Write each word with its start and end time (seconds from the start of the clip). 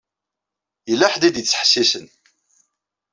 Yella 0.89 1.11
ḥedd 1.13 1.23
i 1.27 1.29
d-ittḥessisen. 1.35 2.05